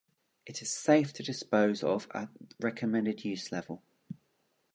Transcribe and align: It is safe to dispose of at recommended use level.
It 0.47 0.63
is 0.63 0.73
safe 0.73 1.13
to 1.13 1.21
dispose 1.21 1.83
of 1.83 2.07
at 2.15 2.29
recommended 2.59 3.23
use 3.23 3.51
level. 3.51 3.83